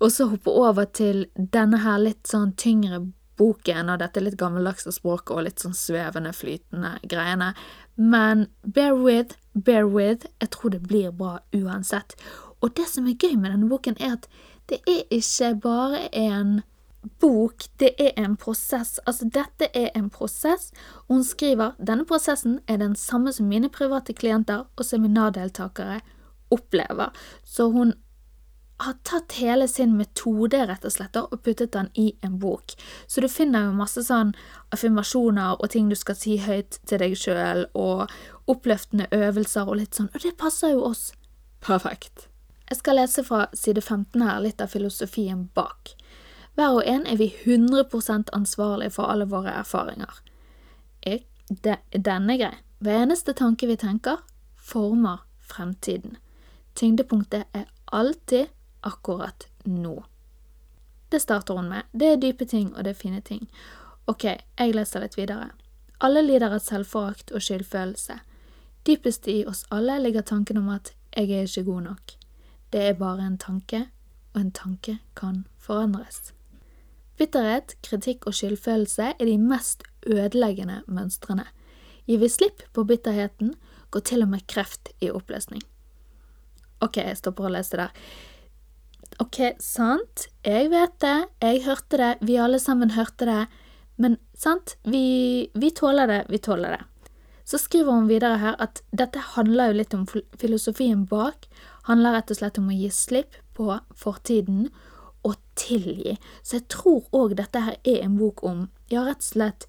og 0.00 0.12
så 0.12 0.28
hoppe 0.30 0.50
over 0.50 0.88
til 0.90 1.26
denne 1.34 1.80
her 1.84 2.00
litt 2.02 2.26
sånn 2.30 2.54
tyngre 2.60 3.04
boken, 3.38 3.90
og 3.90 4.02
dette 4.02 4.22
litt 4.22 4.38
gammeldagse 4.38 4.92
språket 4.94 5.34
og 5.34 5.46
litt 5.46 5.62
sånn 5.62 5.74
svevende, 5.74 6.34
flytende 6.36 6.96
greiene. 7.10 7.52
Men 7.96 8.46
bear 8.62 8.94
with, 8.94 9.34
bear 9.54 9.88
with. 9.90 10.28
Jeg 10.42 10.52
tror 10.54 10.74
det 10.74 10.82
blir 10.86 11.14
bra 11.14 11.38
uansett. 11.54 12.14
Og 12.62 12.74
det 12.78 12.86
som 12.90 13.08
er 13.10 13.18
gøy 13.18 13.34
med 13.36 13.50
denne 13.50 13.70
boken, 13.70 13.98
er 13.98 14.18
at 14.18 14.28
det 14.70 14.80
er 14.88 15.02
ikke 15.12 15.50
bare 15.64 16.06
en 16.16 16.62
bok, 17.20 17.64
det 17.78 17.92
er 18.00 18.12
en 18.20 18.36
prosess. 18.36 18.98
Altså, 19.06 19.28
dette 19.28 19.68
er 19.74 19.90
en 19.94 20.10
prosess. 20.10 20.70
Hun 21.08 21.24
skriver 21.24 21.76
denne 21.78 22.06
prosessen 22.08 22.60
er 22.68 22.80
den 22.82 22.96
samme 22.96 23.32
som 23.32 23.48
mine 23.48 23.70
private 23.72 24.14
klienter 24.14 24.64
og 24.76 24.84
seminardeltakere 24.84 26.00
opplever. 26.54 27.12
Så 27.44 27.70
hun 27.70 27.94
har 28.76 28.96
tatt 29.02 29.32
hele 29.38 29.68
sin 29.68 29.94
metode 29.96 30.58
rett 30.66 30.84
og 30.84 30.92
slett 30.92 31.16
og 31.16 31.36
puttet 31.46 31.72
den 31.76 31.88
i 31.94 32.10
en 32.26 32.38
bok. 32.42 32.74
Så 33.06 33.22
du 33.22 33.28
finner 33.30 33.68
jo 33.68 33.78
masse 33.78 34.02
sånn 34.02 34.34
affirmasjoner 34.74 35.60
og 35.60 35.70
ting 35.70 35.88
du 35.88 35.96
skal 35.98 36.18
si 36.18 36.36
høyt 36.42 36.80
til 36.88 37.00
deg 37.00 37.14
sjøl, 37.18 37.66
og 37.74 38.10
oppløftende 38.50 39.08
øvelser 39.14 39.70
og 39.70 39.78
litt 39.80 39.94
sånn, 39.96 40.10
og 40.12 40.26
det 40.26 40.34
passer 40.40 40.74
jo 40.74 40.84
oss 40.90 41.12
perfekt. 41.64 42.28
Jeg 42.68 42.80
skal 42.80 42.98
lese 42.98 43.24
fra 43.24 43.46
side 43.56 43.82
15 43.84 44.24
her 44.24 44.40
litt 44.42 44.62
av 44.64 44.72
filosofien 44.72 45.46
bak. 45.54 45.94
Hver 46.54 46.68
og 46.68 46.82
en 46.86 47.06
er 47.06 47.16
vi 47.16 47.34
100 47.44 48.30
ansvarlig 48.32 48.92
for 48.92 49.10
alle 49.10 49.26
våre 49.26 49.50
erfaringer. 49.50 50.20
Jeg, 51.06 51.24
de, 51.48 51.76
denne 51.92 52.38
grei. 52.38 52.54
Hver 52.78 53.02
eneste 53.02 53.32
tanke 53.32 53.66
vi 53.66 53.76
tenker, 53.76 54.22
former 54.56 55.24
fremtiden. 55.38 56.16
Tyngdepunktet 56.74 57.44
er 57.54 57.64
alltid 57.86 58.46
akkurat 58.82 59.48
nå. 59.64 60.04
Det 61.08 61.22
starter 61.22 61.54
hun 61.54 61.68
med. 61.68 61.82
Det 61.92 62.12
er 62.12 62.16
dype 62.16 62.44
ting, 62.44 62.76
og 62.76 62.84
det 62.84 62.90
er 62.90 63.00
fine 63.02 63.20
ting. 63.20 63.48
Ok, 64.06 64.24
jeg 64.58 64.74
leser 64.74 65.00
litt 65.00 65.18
videre. 65.18 65.50
Alle 66.00 66.22
lider 66.22 66.52
av 66.52 66.60
selvforakt 66.60 67.32
og 67.32 67.42
skyldfølelse. 67.42 68.18
Dypest 68.86 69.28
i 69.28 69.44
oss 69.46 69.64
alle 69.70 69.98
ligger 70.02 70.22
tanken 70.22 70.58
om 70.60 70.68
at 70.68 70.92
jeg 71.16 71.30
er 71.30 71.48
ikke 71.48 71.64
god 71.70 71.82
nok. 71.88 72.16
Det 72.72 72.82
er 72.82 72.98
bare 72.98 73.26
en 73.26 73.38
tanke, 73.38 73.86
og 74.34 74.40
en 74.40 74.50
tanke 74.52 74.98
kan 75.16 75.46
forandres. 75.58 76.33
Bitterhet, 77.18 77.76
kritikk 77.86 78.26
og 78.26 78.34
skyldfølelse 78.34 79.12
er 79.14 79.28
de 79.28 79.36
mest 79.38 79.84
ødeleggende 80.06 80.80
mønstrene. 80.90 81.46
Gir 82.08 82.20
vi 82.20 82.28
slipp 82.28 82.64
på 82.74 82.84
bitterheten, 82.88 83.54
går 83.94 84.02
til 84.08 84.24
og 84.24 84.32
med 84.32 84.46
kreft 84.50 84.90
i 85.00 85.12
oppløsning. 85.14 85.62
Ok, 86.82 86.98
jeg 86.98 87.20
stopper 87.20 87.46
å 87.46 87.52
lese 87.54 87.78
der. 87.78 87.92
Ok, 89.22 89.38
sant, 89.62 90.26
jeg 90.42 90.72
vet 90.72 90.96
det, 91.04 91.18
jeg 91.44 91.62
hørte 91.68 92.00
det, 92.00 92.10
vi 92.26 92.40
alle 92.40 92.58
sammen 92.58 92.96
hørte 92.96 93.28
det, 93.28 93.44
men 94.02 94.18
sant, 94.34 94.74
vi, 94.82 95.46
vi 95.54 95.70
tåler 95.70 96.10
det, 96.10 96.20
vi 96.32 96.40
tåler 96.42 96.74
det. 96.74 96.82
Så 97.46 97.60
skriver 97.60 97.94
hun 97.94 98.08
videre 98.08 98.40
her 98.40 98.56
at 98.58 98.80
dette 98.96 99.20
handler 99.36 99.70
jo 99.70 99.78
litt 99.78 99.94
om 99.94 100.06
filosofien 100.40 101.04
bak, 101.06 101.46
handler 101.86 102.16
rett 102.16 102.32
og 102.32 102.40
slett 102.40 102.58
om 102.58 102.72
å 102.72 102.76
gi 102.76 102.90
slipp 102.90 103.38
på 103.54 103.68
fortiden 103.94 104.66
og 105.24 105.38
tilgi. 105.58 106.16
Så 106.42 106.58
jeg 106.58 106.68
tror 106.72 107.08
òg 107.16 107.36
dette 107.38 107.62
her 107.64 107.78
er 107.84 108.04
en 108.04 108.18
bok 108.20 108.44
om, 108.44 108.68
ja, 108.92 109.04
rett 109.06 109.22
og 109.22 109.30
slett 109.32 109.66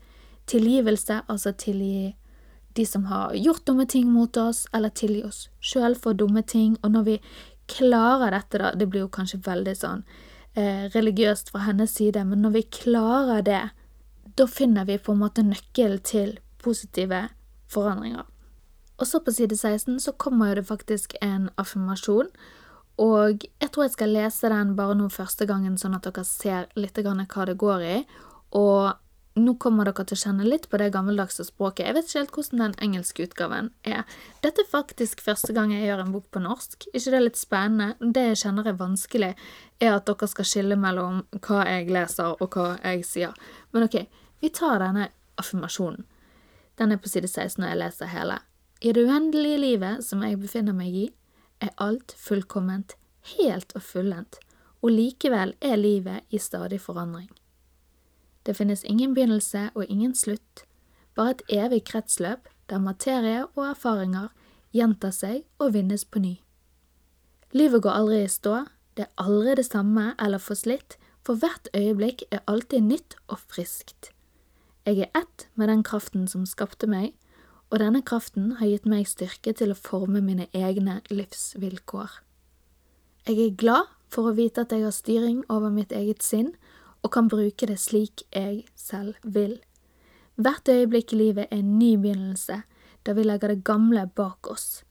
tilgivelse, 0.51 1.23
altså 1.27 1.55
tilgi 1.57 2.15
de 2.75 2.85
som 2.85 3.05
har 3.05 3.33
gjort 3.39 3.65
dumme 3.65 3.85
ting 3.87 4.11
mot 4.11 4.37
oss, 4.37 4.65
eller 4.75 4.91
tilgi 4.91 5.23
oss 5.23 5.45
sjøl 5.63 5.95
for 5.95 6.17
dumme 6.17 6.43
ting, 6.43 6.75
og 6.83 6.91
når 6.91 7.05
vi 7.07 7.17
klarer 7.71 8.31
dette, 8.35 8.59
da 8.59 8.71
Det 8.75 8.87
blir 8.89 9.01
jo 9.01 9.09
kanskje 9.09 9.39
veldig 9.45 9.75
sånn 9.75 10.03
eh, 10.53 10.91
religiøst 10.93 11.49
fra 11.49 11.63
hennes 11.65 11.95
side, 11.95 12.25
men 12.25 12.41
når 12.41 12.51
vi 12.51 12.63
klarer 12.63 13.41
det, 13.41 13.63
da 14.35 14.47
finner 14.47 14.85
vi 14.85 14.97
på 14.97 15.13
en 15.13 15.23
måte 15.23 15.41
nøkkelen 15.41 16.03
til 16.03 16.37
positive 16.61 17.29
forandringer. 17.71 18.25
Og 18.99 19.07
så 19.07 19.19
på 19.19 19.31
side 19.31 19.55
16 19.57 19.99
så 19.99 20.11
kommer 20.11 20.49
jo 20.49 20.59
det 20.59 20.67
faktisk 20.67 21.15
en 21.21 21.49
affirmasjon, 21.57 22.29
og 23.01 23.43
jeg 23.43 23.71
tror 23.71 23.87
jeg 23.87 23.95
skal 23.95 24.13
lese 24.15 24.51
den 24.51 24.75
bare 24.77 24.95
nå 24.95 25.09
første 25.11 25.47
gangen, 25.49 25.77
sånn 25.77 25.97
at 25.97 26.07
dere 26.07 26.23
ser 26.27 26.69
litt 26.79 26.99
hva 26.99 27.47
det 27.49 27.57
går 27.59 27.83
i, 27.83 27.97
og 28.55 28.93
nå 29.35 29.57
kommer 29.59 29.87
dere 29.87 30.05
til 30.07 30.15
å 30.15 30.21
kjenne 30.21 30.45
litt 30.47 30.69
på 30.71 30.79
det 30.79 30.93
gammeldagse 30.95 31.43
språket. 31.43 31.89
Jeg 31.89 31.95
vet 31.97 32.07
ikke 32.07 32.21
helt 32.21 32.35
hvordan 32.37 32.61
den 32.61 32.75
engelske 32.85 33.25
utgaven 33.27 33.69
er. 33.83 34.05
Dette 34.45 34.63
er 34.63 34.69
faktisk 34.71 35.23
første 35.25 35.51
gang 35.55 35.73
jeg 35.75 35.89
gjør 35.89 36.05
en 36.05 36.13
bok 36.15 36.29
på 36.31 36.39
norsk. 36.43 36.87
ikke 36.93 37.11
det 37.11 37.17
er 37.17 37.25
litt 37.25 37.39
spennende? 37.39 38.11
Det 38.15 38.23
jeg 38.29 38.41
kjenner 38.45 38.69
er 38.71 38.79
vanskelig, 38.79 39.33
er 39.83 39.91
at 39.97 40.07
dere 40.07 40.29
skal 40.31 40.47
skille 40.47 40.79
mellom 40.79 41.25
hva 41.41 41.65
jeg 41.67 41.91
leser 41.91 42.39
og 42.39 42.55
hva 42.55 42.69
jeg 42.79 43.03
sier. 43.03 43.35
Men 43.75 43.89
ok, 43.89 44.05
vi 44.39 44.53
tar 44.55 44.79
denne 44.79 45.09
affirmasjonen. 45.35 46.07
Den 46.79 46.95
er 46.95 47.03
på 47.03 47.11
side 47.11 47.27
16 47.27 47.59
når 47.59 47.73
jeg 47.73 47.81
leser 47.83 48.11
hele. 48.15 48.39
I 48.79 48.95
det 48.95 49.03
uendelige 49.03 49.59
livet 49.59 50.03
som 50.03 50.23
jeg 50.23 50.39
befinner 50.39 50.75
meg 50.75 50.95
i, 50.95 51.05
er 51.61 51.73
alt 51.77 52.15
fullkomment, 52.17 52.95
helt 53.37 53.73
og 53.75 53.81
fullendt, 53.81 54.39
og 54.81 54.93
likevel 54.93 55.55
er 55.61 55.75
livet 55.75 56.23
i 56.29 56.37
stadig 56.37 56.81
forandring. 56.81 57.29
Det 58.45 58.55
finnes 58.57 58.83
ingen 58.83 59.15
begynnelse 59.15 59.69
og 59.73 59.85
ingen 59.89 60.15
slutt, 60.15 60.65
bare 61.15 61.37
et 61.37 61.45
evig 61.49 61.83
kretsløp 61.89 62.49
der 62.69 62.81
materie 62.81 63.45
og 63.45 63.63
erfaringer 63.69 64.29
gjentar 64.75 65.13
seg 65.15 65.45
og 65.59 65.73
vinnes 65.73 66.05
på 66.05 66.21
ny. 66.21 66.35
Livet 67.55 67.81
går 67.85 67.97
aldri 67.97 68.23
i 68.25 68.29
stå, 68.29 68.65
det 68.97 69.07
er 69.07 69.23
aldri 69.25 69.55
det 69.55 69.65
samme 69.67 70.13
eller 70.21 70.41
forslitt, 70.41 70.97
for 71.25 71.39
hvert 71.41 71.69
øyeblikk 71.73 72.25
er 72.31 72.43
alltid 72.47 72.85
nytt 72.85 73.15
og 73.27 73.39
friskt. 73.39 74.11
Jeg 74.85 75.07
er 75.07 75.17
ett 75.17 75.47
med 75.55 75.71
den 75.71 75.81
kraften 75.83 76.27
som 76.29 76.45
skapte 76.45 76.87
meg, 76.87 77.15
og 77.75 77.81
denne 77.81 77.99
kraften 78.07 78.53
har 78.55 78.69
gitt 78.71 78.85
meg 78.87 79.03
styrke 79.03 79.51
til 79.51 79.73
å 79.73 79.75
forme 79.75 80.21
mine 80.23 80.45
egne 80.55 81.01
livsvilkår. 81.11 82.21
Jeg 83.27 83.35
er 83.35 83.57
glad 83.59 83.89
for 84.07 84.29
å 84.29 84.35
vite 84.37 84.63
at 84.63 84.71
jeg 84.71 84.85
har 84.85 84.93
styring 84.95 85.41
over 85.51 85.73
mitt 85.73 85.91
eget 85.91 86.23
sinn, 86.23 86.53
og 87.03 87.11
kan 87.11 87.27
bruke 87.27 87.67
det 87.67 87.75
slik 87.83 88.23
jeg 88.31 88.61
selv 88.79 89.19
vil. 89.27 89.57
Hvert 90.39 90.71
øyeblikk 90.71 91.11
i 91.11 91.19
livet 91.19 91.49
er 91.49 91.59
en 91.59 91.73
ny 91.75 91.97
begynnelse, 91.99 92.61
da 93.03 93.15
vi 93.17 93.25
legger 93.27 93.51
det 93.51 93.65
gamle 93.67 94.05
bak 94.15 94.47
oss. 94.47 94.85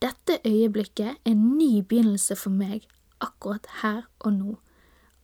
Dette 0.00 0.38
øyeblikket 0.48 1.04
er 1.12 1.34
en 1.34 1.42
ny 1.58 1.82
begynnelse 1.84 2.38
for 2.40 2.54
meg, 2.54 2.86
akkurat 3.20 3.68
her 3.82 4.06
og 4.24 4.32
nå. 4.38 4.56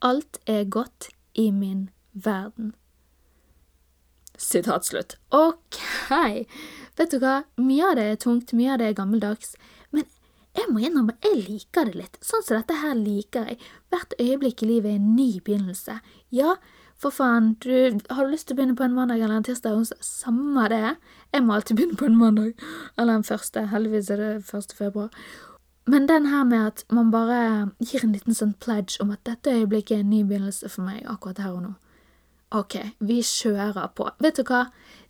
Alt 0.05 0.43
er 0.45 0.69
godt 0.69 1.09
i 1.33 1.49
min 1.57 1.89
verden. 2.13 2.75
Sitat 4.39 4.87
slutt. 4.87 5.17
Ok, 5.35 5.81
vet 6.99 7.15
du 7.15 7.21
hva, 7.23 7.43
mye 7.63 7.91
av 7.91 7.99
det 7.99 8.07
er 8.13 8.23
tungt, 8.25 8.55
mye 8.57 8.75
av 8.75 8.81
det 8.83 8.91
er 8.91 8.99
gammeldags, 8.99 9.55
men 9.95 10.07
jeg 10.59 10.73
må 10.73 10.83
innrømme, 10.83 11.15
jeg 11.23 11.45
liker 11.47 11.89
det 11.89 12.01
litt. 12.01 12.19
Sånn 12.25 12.43
som 12.43 12.59
dette 12.59 12.81
her 12.81 12.97
liker 12.99 13.47
jeg. 13.47 13.59
Hvert 13.93 14.17
øyeblikk 14.19 14.65
i 14.65 14.71
livet 14.73 14.91
er 14.91 14.99
en 14.99 15.15
ny 15.15 15.31
begynnelse. 15.45 16.01
Ja, 16.35 16.57
for 16.99 17.15
faen, 17.15 17.53
du 17.63 18.01
har 18.11 18.27
du 18.27 18.33
lyst 18.33 18.49
til 18.49 18.57
å 18.57 18.59
begynne 18.59 18.75
på 18.79 18.83
en 18.83 18.97
mandag 18.97 19.23
eller 19.23 19.39
en 19.39 19.47
tirsdag, 19.47 19.85
samme 20.03 20.65
det. 20.73 20.97
Jeg 21.31 21.45
må 21.47 21.55
alltid 21.55 21.79
begynne 21.79 21.99
på 22.01 22.09
en 22.09 22.19
mandag. 22.19 22.65
Eller 22.99 23.21
en 23.21 23.27
første. 23.27 23.69
Heldigvis 23.71 24.11
er 24.11 24.23
det 24.23 24.33
første 24.49 24.75
februar. 24.75 25.13
Men 25.89 26.09
den 26.11 26.27
her 26.27 26.43
med 26.45 26.67
at 26.67 26.83
man 26.93 27.13
bare 27.15 27.71
gir 27.79 28.03
en 28.05 28.17
liten 28.17 28.35
sånn 28.37 28.57
pledge 28.61 28.99
om 29.01 29.13
at 29.15 29.23
dette 29.25 29.55
øyeblikket 29.55 29.95
er 29.95 30.03
en 30.03 30.11
ny 30.11 30.25
begynnelse 30.27 30.69
for 30.69 30.85
meg 30.85 31.07
akkurat 31.09 31.39
her 31.45 31.55
og 31.55 31.63
nå. 31.65 31.71
Ok, 32.59 32.81
vi 32.99 33.23
kjører 33.23 33.93
på. 33.95 34.11
Vet 34.25 34.41
du 34.41 34.45
hva? 34.49 34.67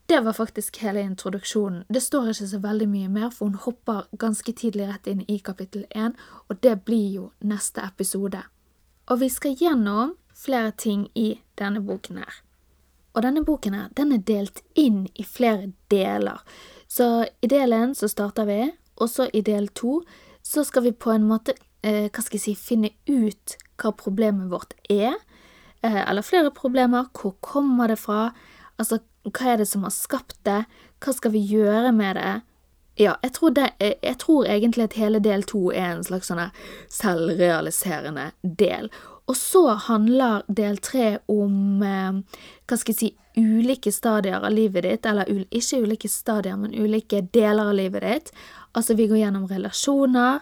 Det 0.08 0.20
var 0.20 0.32
faktisk 0.32 0.76
hele 0.76 1.00
introduksjonen. 1.00 1.84
Det 1.88 2.00
står 2.00 2.30
ikke 2.30 2.46
så 2.48 2.58
veldig 2.64 2.86
mye 2.88 3.08
mer, 3.12 3.28
for 3.28 3.50
hun 3.50 3.58
hopper 3.60 4.06
ganske 4.16 4.54
tidlig 4.56 4.86
rett 4.88 5.08
inn 5.10 5.20
i 5.28 5.36
kapittel 5.44 5.82
én, 5.90 6.14
og 6.48 6.62
det 6.64 6.78
blir 6.86 7.10
jo 7.12 7.24
neste 7.44 7.84
episode. 7.84 8.40
Og 9.12 9.20
vi 9.20 9.28
skal 9.28 9.58
gjennom 9.60 10.14
flere 10.32 10.70
ting 10.72 11.10
i 11.12 11.42
denne 11.60 11.82
boken 11.84 12.22
her. 12.22 12.38
Og 13.12 13.26
denne 13.26 13.42
boken 13.44 13.76
her, 13.76 13.90
den 14.00 14.14
er 14.16 14.24
delt 14.24 14.62
inn 14.80 15.02
i 15.12 15.26
flere 15.28 15.74
deler. 15.92 16.40
Så 16.88 17.26
i 17.44 17.52
del 17.52 17.76
én 17.76 17.92
så 17.92 18.08
starter 18.08 18.48
vi, 18.48 18.62
og 18.96 19.12
så 19.12 19.28
i 19.28 19.44
del 19.44 19.68
to 19.76 19.98
så 20.40 20.64
skal 20.64 20.86
vi 20.86 20.94
på 20.96 21.12
en 21.12 21.28
måte, 21.28 21.52
eh, 21.82 22.08
hva 22.08 22.24
skal 22.24 22.40
jeg 22.40 22.46
si, 22.46 22.56
finne 22.56 22.94
ut 23.04 23.58
hva 23.76 23.92
problemet 23.92 24.48
vårt 24.48 24.72
er. 24.88 25.20
Eh, 25.82 26.00
eller 26.10 26.24
flere 26.24 26.50
problemer. 26.50 27.12
Hvor 27.12 27.36
kommer 27.44 27.92
det 27.92 27.98
fra? 27.98 28.32
Altså, 28.78 29.02
hva 29.34 29.54
er 29.54 29.62
det 29.62 29.68
som 29.70 29.84
har 29.86 29.94
skapt 29.94 30.36
det? 30.48 30.62
Hva 31.04 31.14
skal 31.14 31.34
vi 31.34 31.42
gjøre 31.50 31.92
med 31.94 32.18
det? 32.18 32.34
Ja, 32.98 33.14
jeg 33.22 33.32
tror, 33.36 33.52
det, 33.54 33.68
jeg 33.78 34.16
tror 34.18 34.48
egentlig 34.50 34.88
at 34.88 34.98
hele 34.98 35.20
del 35.22 35.44
to 35.46 35.68
er 35.70 35.92
en 35.92 36.02
slags 36.02 36.32
sånn 36.32 36.48
selvrealiserende 36.90 38.32
del. 38.42 38.90
Og 39.28 39.36
så 39.38 39.62
handler 39.86 40.42
del 40.48 40.80
tre 40.82 41.18
om 41.30 41.84
eh, 41.84 42.40
hva 42.66 42.78
skal 42.80 42.94
jeg 42.94 42.98
si, 42.98 43.10
ulike 43.38 43.92
stadier 43.94 44.42
av 44.42 44.50
livet 44.50 44.82
ditt, 44.82 45.06
eller 45.06 45.28
ikke 45.30 45.82
ulike 45.84 46.10
stadier, 46.10 46.56
men 46.58 46.74
ulike 46.74 47.20
deler 47.34 47.70
av 47.70 47.76
livet 47.78 48.02
ditt. 48.02 48.32
Altså, 48.74 48.96
vi 48.98 49.06
går 49.06 49.22
gjennom 49.22 49.46
relasjoner, 49.46 50.40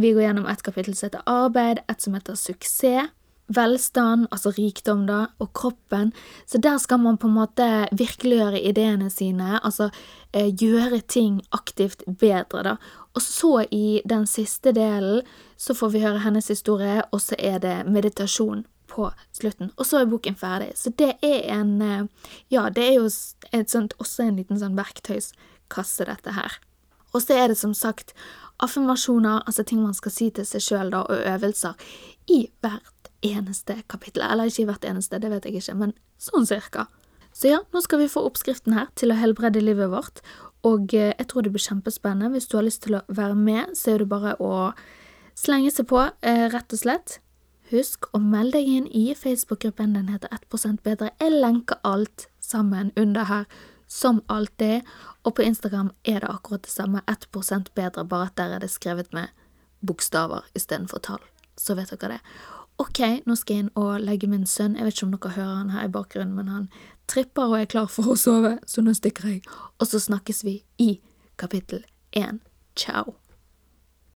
vi 0.00 0.14
går 0.16 0.30
gjennom 0.30 0.48
et 0.48 0.62
kapittel 0.64 0.96
som 0.96 1.10
heter 1.10 1.26
arbeid, 1.28 1.82
et 1.90 2.00
som 2.00 2.16
heter 2.16 2.38
suksess. 2.38 3.10
Velstand, 3.50 4.28
altså 4.30 4.52
rikdom, 4.54 5.04
da, 5.08 5.24
og 5.42 5.52
kroppen. 5.56 6.12
Så 6.46 6.58
der 6.62 6.78
skal 6.78 7.00
man 7.02 7.18
på 7.18 7.28
en 7.28 7.36
måte 7.36 7.68
virkeliggjøre 7.92 8.62
ideene 8.70 9.10
sine, 9.10 9.58
altså 9.58 9.90
eh, 10.32 10.50
gjøre 10.54 11.00
ting 11.00 11.40
aktivt 11.56 12.04
bedre, 12.06 12.62
da. 12.62 12.76
Og 13.14 13.22
så 13.22 13.64
i 13.74 14.02
den 14.06 14.26
siste 14.30 14.72
delen 14.72 15.26
så 15.58 15.74
får 15.74 15.90
vi 15.94 16.04
høre 16.04 16.22
hennes 16.22 16.48
historie, 16.48 17.02
og 17.10 17.20
så 17.20 17.38
er 17.38 17.58
det 17.58 17.76
meditasjon 17.90 18.64
på 18.90 19.10
slutten. 19.32 19.72
Og 19.76 19.86
så 19.86 20.00
er 20.00 20.10
boken 20.10 20.38
ferdig. 20.38 20.72
Så 20.78 20.92
det 20.98 21.16
er 21.22 21.46
en 21.58 21.80
eh, 21.82 22.06
Ja, 22.50 22.68
det 22.70 22.86
er 22.86 22.98
jo 23.00 23.08
sånt, 23.10 23.94
også 23.98 24.26
en 24.26 24.38
liten 24.38 24.58
sånn 24.58 24.78
verktøyskasse, 24.78 26.06
dette 26.06 26.34
her. 26.38 26.60
Og 27.10 27.22
så 27.24 27.34
er 27.34 27.50
det 27.50 27.58
som 27.58 27.74
sagt 27.74 28.14
affirmasjoner, 28.62 29.42
altså 29.46 29.64
ting 29.66 29.82
man 29.82 29.96
skal 29.96 30.14
si 30.14 30.30
til 30.34 30.46
seg 30.46 30.62
sjøl, 30.62 30.94
og 30.94 31.10
øvelser, 31.10 31.74
i 32.30 32.44
hvert 32.62 32.99
eneste 33.26 33.80
kapittel. 33.90 34.24
Eller 34.26 34.50
ikke 34.50 34.64
i 34.64 34.68
hvert 34.70 34.86
eneste, 34.88 35.20
det 35.20 35.30
vet 35.32 35.46
jeg 35.48 35.60
ikke, 35.60 35.76
men 35.78 35.94
sånn 36.20 36.48
cirka. 36.48 36.86
Så 37.32 37.52
ja, 37.52 37.60
nå 37.72 37.82
skal 37.84 38.02
vi 38.02 38.10
få 38.10 38.24
oppskriften 38.26 38.74
her 38.74 38.88
til 38.98 39.12
å 39.12 39.18
helbrede 39.18 39.62
livet 39.62 39.92
vårt, 39.92 40.22
og 40.66 40.92
eh, 40.96 41.14
jeg 41.14 41.28
tror 41.30 41.46
det 41.46 41.52
blir 41.54 41.62
kjempespennende. 41.64 42.34
Hvis 42.34 42.50
du 42.50 42.58
har 42.58 42.66
lyst 42.66 42.82
til 42.84 42.98
å 42.98 43.04
være 43.08 43.36
med, 43.38 43.72
så 43.78 43.94
er 43.94 44.02
det 44.02 44.10
bare 44.10 44.34
å 44.42 44.72
slenge 45.38 45.72
seg 45.72 45.88
på, 45.88 46.02
eh, 46.26 46.46
rett 46.52 46.74
og 46.74 46.82
slett. 46.82 47.18
Husk 47.70 48.08
å 48.12 48.20
melde 48.20 48.58
deg 48.58 48.68
inn 48.68 48.88
i 48.90 49.14
Facebook-gruppen, 49.14 49.94
den 49.94 50.10
heter 50.10 50.32
1% 50.34 50.82
bedre. 50.82 51.12
Jeg 51.22 51.38
lenker 51.38 51.78
alt 51.86 52.26
sammen 52.42 52.90
under 52.98 53.28
her, 53.30 53.46
som 53.90 54.20
alltid, 54.30 54.86
og 55.24 55.34
på 55.38 55.46
Instagram 55.46 55.92
er 56.04 56.20
det 56.22 56.30
akkurat 56.30 56.62
det 56.66 56.70
samme, 56.70 57.02
1 57.10 57.72
bedre, 57.74 58.04
bare 58.04 58.26
at 58.28 58.36
der 58.36 58.56
er 58.56 58.60
det 58.62 58.70
skrevet 58.70 59.12
med 59.12 59.30
bokstaver 59.86 60.44
istedenfor 60.54 60.98
tall. 60.98 61.22
Så 61.56 61.74
vet 61.74 61.90
dere 61.90 62.18
det. 62.18 62.20
Ok, 62.80 63.00
nå 63.28 63.36
skal 63.36 63.56
jeg 63.56 63.64
inn 63.66 63.72
og 63.76 64.00
legge 64.00 64.28
min 64.30 64.46
sønn, 64.48 64.78
jeg 64.78 64.86
vet 64.86 64.96
ikke 64.96 65.06
om 65.06 65.16
dere 65.16 65.34
hører 65.36 65.56
han 65.58 65.72
her 65.74 65.88
i 65.88 65.92
bakgrunnen, 65.92 66.36
men 66.38 66.48
han 66.48 66.68
tripper 67.10 67.50
og 67.50 67.58
er 67.58 67.68
klar 67.68 67.90
for 67.92 68.14
å 68.14 68.16
sove, 68.16 68.54
så 68.64 68.84
nå 68.84 68.94
stikker 68.96 69.34
jeg, 69.34 69.42
og 69.76 69.90
så 69.90 70.00
snakkes 70.00 70.44
vi 70.46 70.62
i 70.80 70.94
kapittel 71.40 71.84
én. 72.16 72.40
Ciao. 72.78 73.18